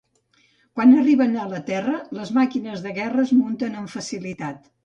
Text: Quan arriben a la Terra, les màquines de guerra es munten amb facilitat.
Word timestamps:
Quan 0.79 0.95
arriben 1.01 1.35
a 1.43 1.45
la 1.51 1.59
Terra, 1.69 1.99
les 2.21 2.33
màquines 2.39 2.83
de 2.87 2.97
guerra 2.99 3.29
es 3.29 3.37
munten 3.43 3.81
amb 3.83 3.97
facilitat. 3.99 4.69